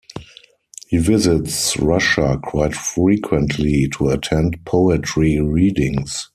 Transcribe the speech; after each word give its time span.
He 0.87 0.97
visits 0.97 1.77
Russia 1.77 2.39
quite 2.43 2.73
frequently 2.75 3.87
to 3.99 4.09
attend 4.09 4.65
poetry 4.65 5.39
readings. 5.39 6.27